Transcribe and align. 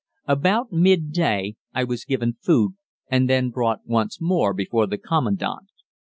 About 0.25 0.71
midday 0.71 1.57
I 1.75 1.83
was 1.83 2.05
given 2.05 2.33
food, 2.41 2.71
and 3.11 3.29
then 3.29 3.51
brought 3.51 3.85
once 3.85 4.19
more 4.19 4.51
before 4.51 4.87
the 4.87 4.97
commandant. 4.97 5.67